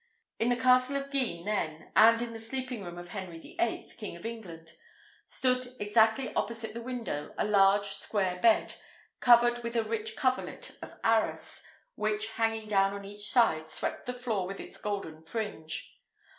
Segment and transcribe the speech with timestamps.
[0.39, 3.97] In the castle of Guisnes, then, and in the sleeping room of Henry the Eighth,
[3.97, 4.73] King of England,
[5.27, 8.73] stood, exactly opposite the window, a large square bed,
[9.19, 14.13] covered with a rich coverlet of arras, which, hanging down on each side, swept the
[14.17, 15.99] floor with its golden fringe.